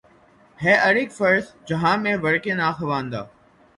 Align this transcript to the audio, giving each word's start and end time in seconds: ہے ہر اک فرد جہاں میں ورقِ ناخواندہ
ہے 0.59 0.73
ہر 0.83 0.95
اک 1.01 1.11
فرد 1.17 1.45
جہاں 1.67 1.95
میں 2.03 2.15
ورقِ 2.23 2.45
ناخواندہ 2.61 3.21